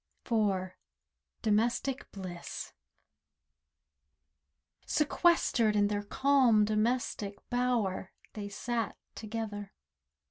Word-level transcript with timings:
DOMESTIC 1.43 2.11
BLISS 2.11 2.73
IV 4.81 4.89
Sequestered 4.89 5.75
in 5.75 5.89
their 5.89 6.01
calm 6.01 6.65
domestic 6.65 7.35
bower, 7.51 8.11
They 8.33 8.49
sat 8.49 8.97
together. 9.13 9.73